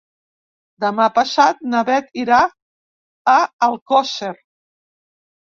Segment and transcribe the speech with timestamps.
[0.85, 2.41] Demà passat na Beth irà
[3.35, 3.37] a
[3.69, 4.33] Alcosser.